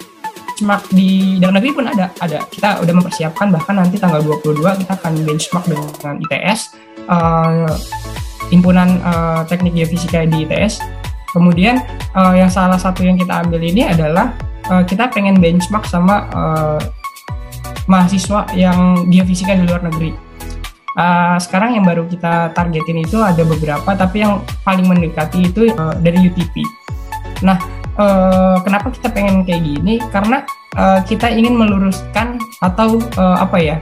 [0.89, 5.13] di dalam negeri pun ada ada kita udah mempersiapkan bahkan nanti tanggal 22 kita akan
[5.25, 6.73] benchmark dengan ITS
[7.13, 7.69] uh,
[8.49, 10.81] himpunan uh, teknik geofisika di ITS
[11.37, 11.85] kemudian
[12.17, 14.33] uh, yang salah satu yang kita ambil ini adalah
[14.73, 16.81] uh, kita pengen benchmark sama uh,
[17.87, 20.15] mahasiswa yang geofisika di luar negeri.
[20.97, 25.95] Uh, sekarang yang baru kita targetin itu ada beberapa, tapi yang paling mendekati itu uh,
[26.01, 26.65] dari UTP.
[27.45, 27.61] Nah,
[27.99, 30.01] uh, kenapa kita pengen kayak gini?
[30.13, 30.45] Karena
[30.77, 33.77] uh, kita ingin meluruskan atau uh, apa ya,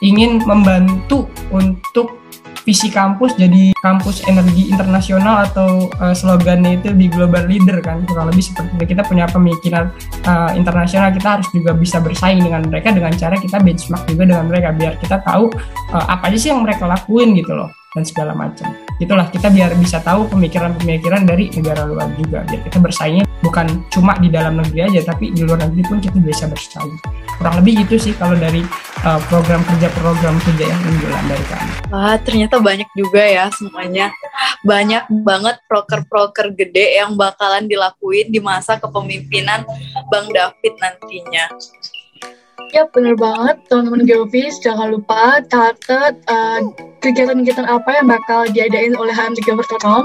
[0.00, 2.16] ingin membantu untuk
[2.66, 8.26] visi kampus jadi kampus energi internasional atau uh, slogannya itu di global leader kan kurang
[8.34, 9.94] lebih seperti itu kita punya pemikiran
[10.26, 14.50] uh, internasional kita harus juga bisa bersaing dengan mereka dengan cara kita benchmark juga dengan
[14.50, 15.46] mereka biar kita tahu
[15.94, 19.76] uh, apa aja sih yang mereka lakuin gitu loh dan segala macam itulah kita biar
[19.76, 24.88] bisa tahu pemikiran-pemikiran dari negara luar juga biar kita bersaingnya bukan cuma di dalam negeri
[24.88, 26.96] aja tapi di luar negeri pun kita bisa bersaing
[27.36, 28.64] kurang lebih gitu sih kalau dari
[29.04, 31.72] uh, program kerja program kerja yang unggulan dari kami.
[31.92, 34.08] Wah ternyata banyak juga ya semuanya
[34.64, 39.68] banyak banget proker-proker gede yang bakalan dilakuin di masa kepemimpinan
[40.08, 41.52] Bang David nantinya.
[42.74, 46.60] Ya bener banget teman-teman Geofis jangan lupa catat uh,
[46.98, 50.02] kegiatan-kegiatan apa yang bakal diadain oleh HMTG Overtonom.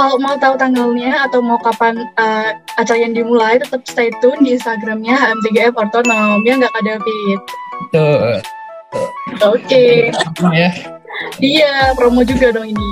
[0.00, 4.56] Kalau mau tahu tanggalnya atau mau kapan uh, acara yang dimulai tetap stay tune di
[4.56, 7.40] Instagramnya HMTGF Ortonom ya nggak ada fit.
[9.44, 9.60] Oke.
[9.68, 9.96] Okay.
[10.56, 10.70] Ya.
[11.42, 12.90] Iya promo juga dong ini.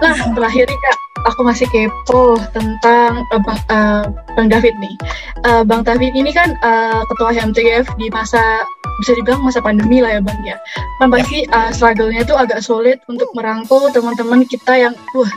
[0.00, 4.04] Nah terakhir nih kak aku masih kepo tentang uh, Bang, uh,
[4.38, 4.94] Bang David nih.
[5.42, 8.62] Uh, Bang David ini kan uh, ketua HMTGF di masa
[9.02, 10.56] bisa dibilang masa pandemi lah ya Bang ya.
[11.02, 15.28] Kan pasti uh, struggle-nya itu agak sulit untuk merangkul teman-teman kita yang wah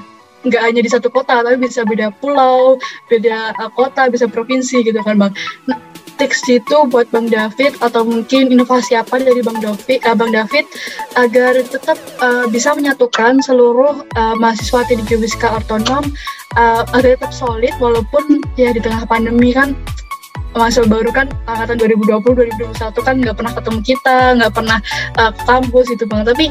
[0.48, 2.80] nggak hanya di satu kota tapi bisa beda pulau,
[3.12, 5.34] beda uh, kota, bisa provinsi gitu kan Bang.
[5.68, 5.80] Nah,
[6.20, 10.68] tips itu buat Bang David atau mungkin inovasi apa dari Bang David, uh, Bang David
[11.16, 16.04] agar tetap uh, bisa menyatukan seluruh uh, mahasiswa teknik geofisika otonom
[16.60, 19.76] uh, agar tetap solid walaupun ya di tengah pandemi kan
[20.58, 22.20] masa baru kan angkatan 2020
[22.74, 24.80] 2021 kan nggak pernah ketemu kita nggak pernah
[25.22, 26.50] uh, kampus gitu bang tapi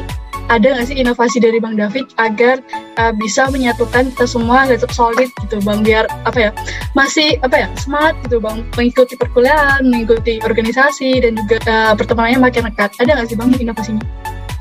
[0.49, 2.59] ada nggak sih inovasi dari Bang David agar
[2.97, 6.51] uh, bisa menyatukan kita semua tetap solid gitu Bang biar apa ya
[6.97, 12.67] masih apa ya semangat gitu Bang mengikuti perkuliahan mengikuti organisasi dan juga uh, pertemanannya makin
[12.73, 14.03] dekat ada nggak sih Bang inovasinya?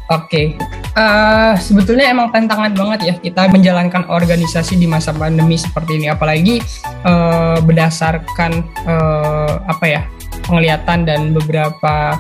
[0.09, 0.97] Oke, okay.
[0.97, 6.65] uh, sebetulnya emang tantangan banget ya kita menjalankan organisasi di masa pandemi seperti ini, apalagi
[7.05, 10.01] uh, berdasarkan uh, apa ya
[10.49, 12.17] penglihatan dan beberapa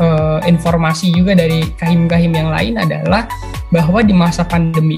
[0.00, 3.28] uh, informasi juga dari kahim-kahim yang lain adalah
[3.68, 4.96] bahwa di masa pandemi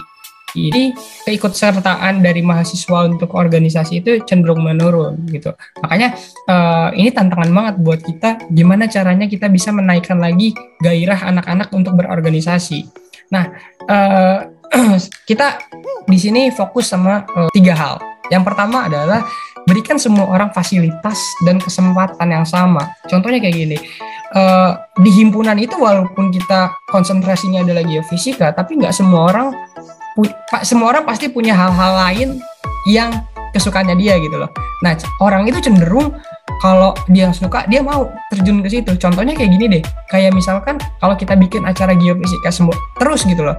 [0.54, 0.94] ini
[1.26, 5.50] keikutsertaan dari mahasiswa untuk organisasi itu cenderung menurun gitu.
[5.82, 6.14] Makanya
[6.46, 11.98] uh, ini tantangan banget buat kita gimana caranya kita bisa menaikkan lagi gairah anak-anak untuk
[11.98, 12.86] berorganisasi.
[13.34, 13.50] Nah,
[13.90, 14.46] uh,
[15.28, 15.58] kita
[16.06, 17.98] di sini fokus sama uh, tiga hal.
[18.30, 19.20] Yang pertama adalah
[19.64, 22.92] berikan semua orang fasilitas dan kesempatan yang sama.
[23.08, 23.78] Contohnya kayak gini,
[24.34, 29.48] uh, di himpunan itu walaupun kita konsentrasinya adalah geofisika, tapi nggak semua orang
[30.62, 32.28] semua orang pasti punya hal-hal lain
[32.86, 33.10] yang
[33.54, 34.50] kesukaannya dia gitu loh.
[34.82, 36.14] Nah orang itu cenderung
[36.62, 38.94] kalau dia suka dia mau terjun ke situ.
[38.98, 43.58] Contohnya kayak gini deh, kayak misalkan kalau kita bikin acara geofisika semua terus gitu loh,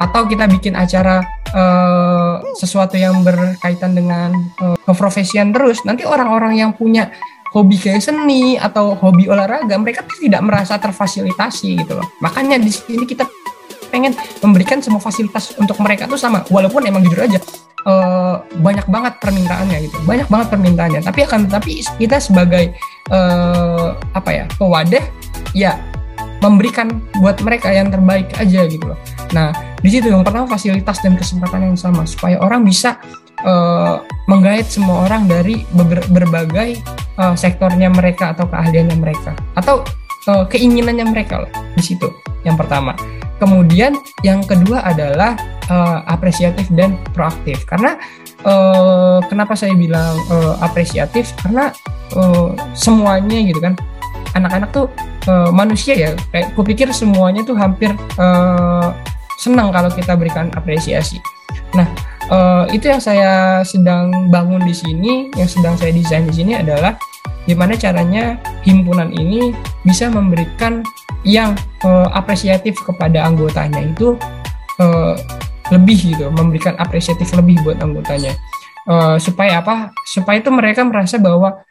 [0.00, 1.20] atau kita bikin acara
[1.52, 4.32] uh, sesuatu yang berkaitan dengan
[4.64, 7.12] uh, keprofesian terus, nanti orang-orang yang punya
[7.50, 12.06] hobi kayak seni atau hobi olahraga mereka tidak merasa terfasilitasi gitu loh.
[12.22, 13.26] Makanya di sini kita
[13.90, 17.42] pengen memberikan semua fasilitas untuk mereka tuh sama walaupun emang jujur aja
[17.84, 19.96] uh, banyak banget permintaannya gitu.
[20.06, 21.00] Banyak banget permintaannya.
[21.02, 22.74] Tapi akan tapi kita sebagai
[23.10, 25.04] uh, apa ya pewadah
[25.52, 25.74] ya
[26.40, 28.98] memberikan buat mereka yang terbaik aja gitu loh.
[29.34, 32.96] Nah di situ yang pertama fasilitas dan kesempatan yang sama supaya orang bisa
[33.44, 35.66] uh, menggait semua orang dari
[36.10, 36.78] berbagai
[37.18, 39.34] uh, sektornya mereka atau keahliannya mereka.
[39.58, 39.82] Atau
[40.30, 42.08] uh, keinginannya mereka loh di situ
[42.44, 42.96] yang pertama.
[43.40, 45.32] Kemudian yang kedua adalah
[45.72, 47.64] uh, apresiatif dan proaktif.
[47.64, 47.96] Karena
[48.44, 51.32] uh, kenapa saya bilang uh, apresiatif?
[51.40, 51.72] Karena
[52.16, 53.74] uh, semuanya gitu kan.
[54.36, 54.86] Anak-anak tuh
[55.26, 56.10] uh, manusia ya.
[56.30, 58.92] Kayak kupikir semuanya tuh hampir uh,
[59.40, 61.16] senang kalau kita berikan apresiasi.
[61.72, 61.88] Nah
[62.30, 66.96] uh, itu yang saya sedang bangun di sini yang sedang saya desain di sini adalah
[67.44, 69.50] gimana caranya himpunan ini
[69.82, 70.86] bisa memberikan
[71.26, 71.52] yang
[71.84, 74.16] uh, apresiatif kepada anggotanya itu
[74.80, 75.14] uh,
[75.70, 78.34] lebih gitu memberikan apresiatif lebih buat anggotanya.
[78.88, 79.94] Uh, supaya apa?
[80.08, 81.62] Supaya itu mereka merasa bahwa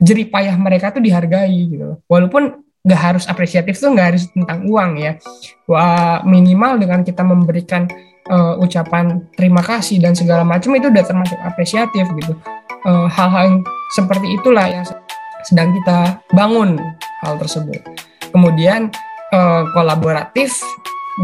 [0.00, 2.00] jerih payah mereka tuh dihargai gitu.
[2.08, 5.20] Walaupun nggak harus apresiatif tuh nggak harus tentang uang ya.
[5.68, 7.84] Wah, minimal dengan kita memberikan
[8.30, 12.34] uh, ucapan terima kasih dan segala macam itu udah termasuk apresiatif gitu
[12.84, 13.58] hal hal-hal yang
[13.96, 14.84] seperti itulah yang
[15.48, 16.76] sedang kita bangun
[17.24, 17.80] hal tersebut
[18.28, 18.92] kemudian
[19.32, 20.60] uh, kolaboratif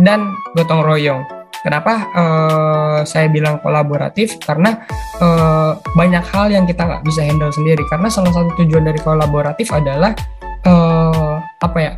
[0.01, 1.21] dan gotong royong
[1.61, 4.41] Kenapa uh, saya bilang kolaboratif?
[4.41, 4.81] Karena
[5.21, 7.85] uh, banyak hal yang kita nggak bisa handle sendiri.
[7.93, 10.17] Karena salah satu tujuan dari kolaboratif adalah
[10.65, 11.93] uh, apa ya?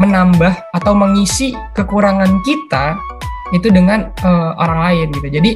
[0.00, 2.96] Menambah atau mengisi kekurangan kita
[3.54, 5.28] itu dengan uh, orang lain gitu.
[5.28, 5.50] Jadi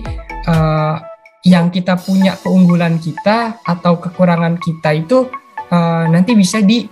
[0.49, 0.97] uh,
[1.43, 5.27] yang kita punya keunggulan kita atau kekurangan kita itu
[5.75, 6.87] uh, nanti bisa di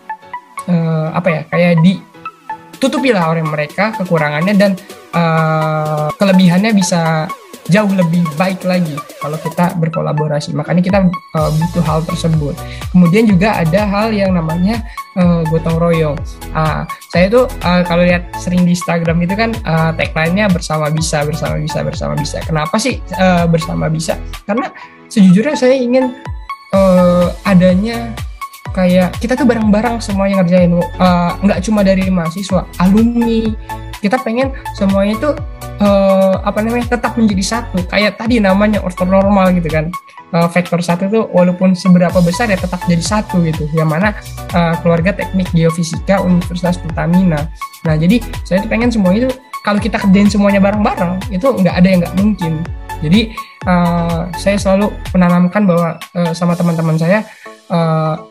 [0.68, 1.40] uh, apa ya?
[1.48, 4.72] Kayak ditutupilah oleh mereka kekurangannya dan
[5.14, 7.30] uh, kelebihannya bisa
[7.70, 10.52] jauh lebih baik lagi kalau kita berkolaborasi.
[10.52, 10.98] Makanya kita
[11.38, 12.54] uh, butuh hal tersebut.
[12.90, 14.82] Kemudian juga ada hal yang namanya
[15.16, 16.18] uh, gotong royong.
[16.52, 21.22] Uh, saya tuh uh, kalau lihat sering di Instagram itu kan uh, tagline-nya bersama bisa,
[21.22, 22.42] bersama bisa, bersama bisa.
[22.42, 24.18] Kenapa sih uh, bersama bisa?
[24.44, 24.68] Karena
[25.06, 26.12] sejujurnya saya ingin
[26.74, 28.10] uh, adanya
[28.70, 29.98] kayak kita tuh bareng-bareng
[30.30, 33.50] yang ngerjain uh, nggak cuma dari mahasiswa alumni.
[34.00, 35.30] Kita pengen semuanya itu
[35.84, 37.84] uh, apa namanya tetap menjadi satu.
[37.90, 39.92] Kayak tadi namanya ortonormal gitu kan.
[40.30, 43.68] Uh, vektor satu itu walaupun seberapa besar ya tetap jadi satu gitu.
[43.76, 44.08] Yang mana
[44.56, 47.50] uh, keluarga teknik geofisika Universitas Pertamina.
[47.84, 49.30] Nah jadi saya tuh pengen semuanya itu
[49.60, 52.52] kalau kita kerjain semuanya bareng-bareng itu nggak ada yang nggak mungkin.
[53.00, 53.32] Jadi
[53.68, 57.24] uh, saya selalu menanamkan bahwa uh, sama teman-teman saya
[57.68, 58.29] uh,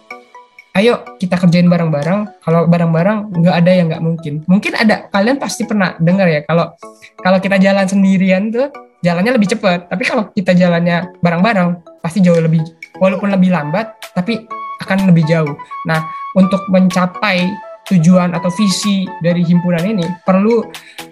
[0.79, 2.39] ayo kita kerjain bareng-bareng.
[2.39, 4.33] Kalau bareng-bareng nggak ada yang nggak mungkin.
[4.47, 6.71] Mungkin ada kalian pasti pernah dengar ya kalau
[7.19, 8.71] kalau kita jalan sendirian tuh
[9.03, 9.91] jalannya lebih cepat.
[9.91, 12.63] Tapi kalau kita jalannya bareng-bareng pasti jauh lebih
[13.03, 14.47] walaupun lebih lambat tapi
[14.79, 15.51] akan lebih jauh.
[15.83, 17.43] Nah untuk mencapai
[17.91, 20.61] tujuan atau visi dari himpunan ini perlu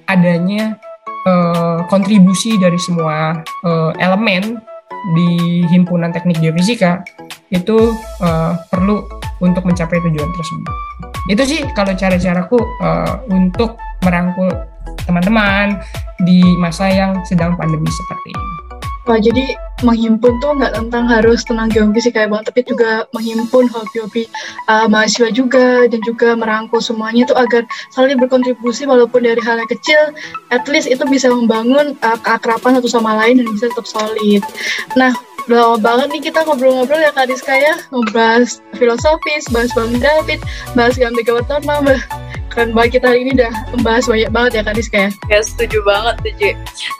[0.07, 0.77] adanya
[1.25, 4.61] uh, kontribusi dari semua uh, elemen
[5.17, 7.01] di himpunan teknik geofisika
[7.49, 9.03] itu uh, perlu
[9.43, 10.73] untuk mencapai tujuan tersebut.
[11.27, 14.49] Itu sih kalau cara-caraku uh, untuk merangkul
[15.03, 15.79] teman-teman
[16.23, 18.57] di masa yang sedang pandemi seperti ini.
[19.07, 19.55] Wah, jadi
[19.87, 24.27] menghimpun tuh nggak tentang harus tenang geofisika kayak bang, tapi juga menghimpun hobi-hobi
[24.67, 27.63] uh, mahasiswa juga dan juga merangkul semuanya itu agar
[27.95, 30.11] saling berkontribusi walaupun dari hal yang kecil,
[30.51, 34.43] at least itu bisa membangun uh, keakraban satu sama lain dan bisa tetap solid.
[34.99, 35.15] Nah,
[35.47, 38.43] udah lama banget nih kita ngobrol-ngobrol ya Kak Rizka ya, ngobrol
[38.75, 40.43] filosofis, bahas Bang David,
[40.75, 41.79] bahas Gambi Gawatama,
[42.57, 45.09] keren banget kita hari ini udah membahas banyak banget ya Kak Rizka ya.
[45.29, 46.49] Ya setuju banget tuh Ci.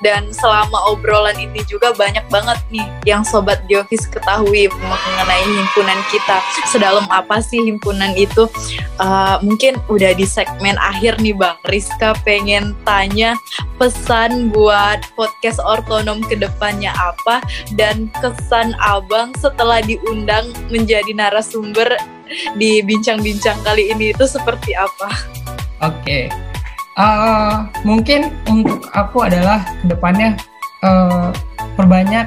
[0.06, 6.46] Dan selama obrolan ini juga banyak banget nih yang Sobat Geofis ketahui mengenai himpunan kita.
[6.70, 8.46] Sedalam apa sih himpunan itu?
[9.02, 11.58] Uh, mungkin udah di segmen akhir nih Bang.
[11.66, 13.34] Rizka pengen tanya
[13.82, 17.42] pesan buat podcast ortonom ke depannya apa
[17.74, 21.98] dan kesan abang setelah diundang menjadi narasumber
[22.60, 25.10] di bincang-bincang kali ini itu seperti apa?
[25.78, 26.24] Oke, okay.
[26.98, 27.54] uh, eh,
[27.86, 30.34] mungkin untuk aku adalah ke depannya
[30.82, 31.30] uh,
[31.78, 32.26] perbanyak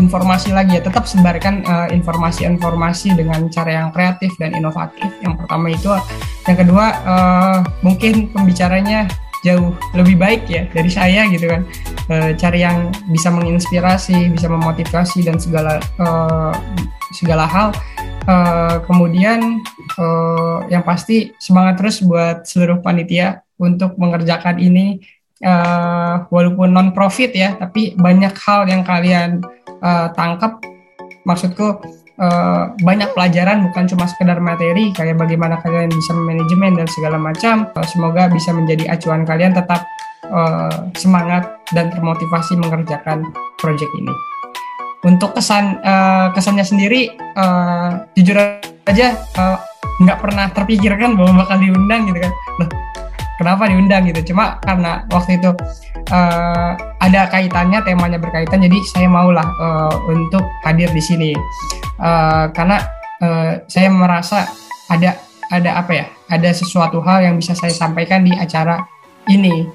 [0.00, 5.12] informasi lagi ya, tetap sebarkan uh, informasi-informasi dengan cara yang kreatif dan inovatif.
[5.20, 5.92] Yang pertama itu,
[6.48, 9.08] yang kedua uh, mungkin pembicaranya
[9.44, 11.62] jauh lebih baik ya dari saya gitu kan
[12.10, 16.06] e, cari yang bisa menginspirasi bisa memotivasi dan segala e,
[17.14, 17.70] segala hal
[18.26, 19.62] Uh, kemudian
[20.02, 24.98] uh, yang pasti semangat terus buat seluruh panitia untuk mengerjakan ini
[25.46, 29.46] uh, walaupun non profit ya tapi banyak hal yang kalian
[29.78, 30.58] uh, tangkap.
[31.22, 31.78] Maksudku
[32.18, 37.70] uh, banyak pelajaran bukan cuma sekedar materi kayak bagaimana kalian bisa manajemen dan segala macam.
[37.78, 39.86] Uh, semoga bisa menjadi acuan kalian tetap
[40.34, 43.22] uh, semangat dan termotivasi mengerjakan
[43.62, 44.35] proyek ini
[45.04, 48.38] untuk kesan uh, kesannya sendiri uh, jujur
[48.88, 49.58] aja uh,
[50.00, 52.32] nggak pernah terpikirkan bahwa bakal diundang gitu kan.
[52.62, 52.68] Loh
[53.36, 54.32] kenapa diundang gitu?
[54.32, 55.50] Cuma karena waktu itu
[56.12, 56.70] uh,
[57.00, 61.30] ada kaitannya temanya berkaitan jadi saya maulah uh, untuk hadir di sini.
[62.00, 62.80] Uh, karena
[63.20, 64.48] uh, saya merasa
[64.92, 65.16] ada
[65.52, 68.82] ada apa ya ada sesuatu hal yang bisa saya sampaikan di acara
[69.28, 69.68] ini.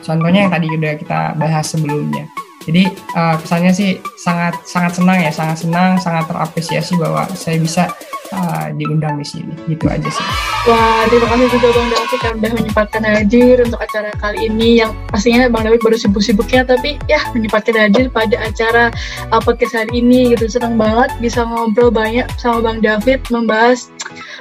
[0.00, 2.24] Contohnya yang tadi udah kita bahas sebelumnya
[2.68, 3.90] jadi uh, kesannya sih
[4.20, 7.88] sangat sangat senang ya sangat senang sangat terapresiasi bahwa saya bisa
[8.34, 9.52] uh, diundang di sini.
[9.66, 10.26] Gitu aja sih.
[10.68, 14.92] Wah, terima kasih juga Bang David yang udah menyempatkan hadir untuk acara kali ini yang
[15.10, 18.84] pastinya Bang David baru sibuk-sibuknya tapi ya menyempatkan hadir pada acara
[19.32, 20.46] uh, podcast hari ini gitu.
[20.50, 23.90] Senang banget bisa ngobrol banyak sama Bang David membahas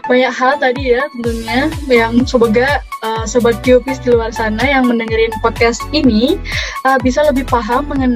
[0.07, 1.69] banyak hal tadi ya tentunya.
[1.89, 6.37] Yang semoga uh, sobat Geopis di luar sana yang mendengarin podcast ini
[6.85, 8.08] uh, bisa lebih paham mengenai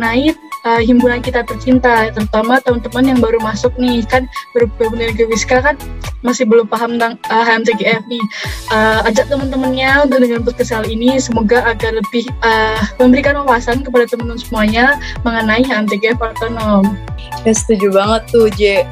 [0.63, 4.25] uh, himpunan kita tercinta, terutama teman-teman yang baru masuk nih kan
[4.55, 5.75] benar ke Wiska kan
[6.23, 8.23] masih belum paham tentang uh, HMTGF nih.
[8.71, 14.07] Uh, ajak teman-temannya untuk dengan podcast kali ini semoga agar lebih uh, memberikan wawasan kepada
[14.07, 14.85] teman-teman semuanya
[15.27, 16.95] mengenai HMTGF otonom.
[17.43, 18.87] Ya setuju banget tuh J.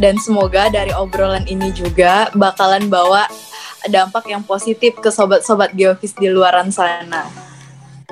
[0.00, 3.28] Dan semoga dari obrolan ini juga bakalan bawa
[3.86, 7.47] dampak yang positif ke sobat-sobat geofis di luaran sana.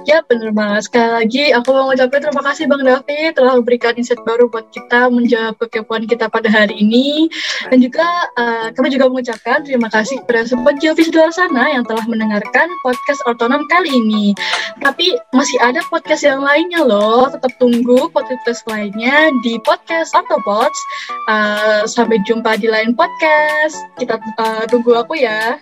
[0.06, 0.86] Ya benar banget.
[0.86, 5.10] Sekali lagi aku mau ngucapin terima kasih Bang David telah memberikan insight baru buat kita
[5.10, 7.26] menjawab kekepoan kita pada hari ini.
[7.66, 8.06] Dan juga
[8.38, 12.70] uh, kami juga mengucapkan terima kasih kepada sobat Geofis di luar sana yang telah mendengarkan
[12.86, 14.30] podcast otonom kali ini.
[14.78, 17.26] Tapi masih ada podcast yang lainnya loh.
[17.26, 20.78] Tetap tunggu podcast lainnya di podcast Autopods.
[21.26, 23.74] Uh, sampai jumpa di lain podcast.
[23.98, 25.58] Kita uh, tunggu aku ya.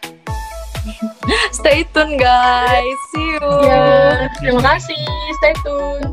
[1.53, 2.99] Stay tune guys.
[3.13, 3.51] See you.
[3.65, 5.05] Ya, terima kasih.
[5.41, 6.13] Stay tune.